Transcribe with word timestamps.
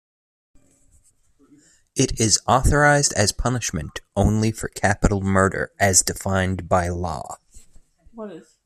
It 1.95 2.19
is 2.19 2.39
authorized 2.47 3.13
as 3.13 3.31
punishment 3.31 4.01
only 4.15 4.51
for 4.51 4.67
capital 4.69 5.21
murder, 5.21 5.71
as 5.79 6.01
defined 6.01 6.67
by 6.67 6.89
law. 6.89 7.37